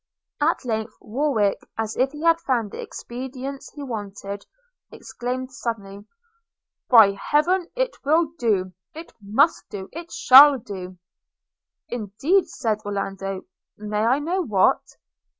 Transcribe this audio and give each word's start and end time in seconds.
At 0.41 0.65
length 0.65 0.95
Warwick, 0.99 1.59
as 1.77 1.95
if 1.95 2.11
he 2.11 2.23
had 2.23 2.39
found 2.39 2.71
the 2.71 2.81
expedient 2.81 3.63
he 3.75 3.83
wanted, 3.83 4.47
exclaimed 4.91 5.51
suddenly 5.53 6.07
'By 6.89 7.11
Heaven 7.11 7.67
it 7.75 7.97
will 8.03 8.31
do!– 8.39 8.73
it 8.95 9.13
must 9.21 9.69
do!– 9.69 9.89
it 9.91 10.11
shall 10.11 10.57
do!' 10.57 10.97
'Indeed!' 11.87 12.47
said 12.49 12.79
Orlando; 12.83 13.45
'may 13.77 14.03
I 14.03 14.17
know 14.17 14.41
what?' 14.41 14.97